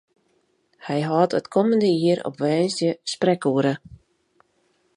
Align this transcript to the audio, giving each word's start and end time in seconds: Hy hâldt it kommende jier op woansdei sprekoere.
Hy 0.85 0.99
hâldt 1.07 1.37
it 1.39 1.51
kommende 1.55 1.89
jier 2.01 2.19
op 2.29 2.35
woansdei 2.41 2.99
sprekoere. 3.13 3.73